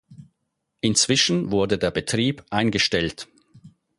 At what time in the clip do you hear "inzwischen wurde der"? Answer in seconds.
0.79-1.91